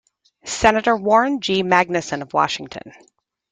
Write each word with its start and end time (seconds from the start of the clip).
Senator 0.45 0.97
Warren 0.97 1.41
G. 1.41 1.61
Magnuson 1.61 2.23
of 2.23 2.33
Washington. 2.33 2.91